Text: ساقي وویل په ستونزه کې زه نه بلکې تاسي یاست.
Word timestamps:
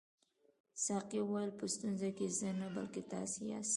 ساقي 0.83 1.19
وویل 1.23 1.51
په 1.59 1.65
ستونزه 1.73 2.09
کې 2.17 2.25
زه 2.39 2.49
نه 2.61 2.67
بلکې 2.75 3.01
تاسي 3.13 3.41
یاست. 3.51 3.69